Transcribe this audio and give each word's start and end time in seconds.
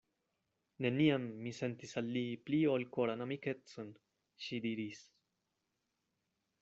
Neniam 0.85 1.27
mi 1.43 1.51
sentis 1.57 1.93
al 2.01 2.09
li 2.15 2.23
pli 2.47 2.61
ol 2.77 2.87
koran 2.97 3.23
amikecon, 3.27 3.93
ŝi 4.47 4.63
diris. 4.65 5.05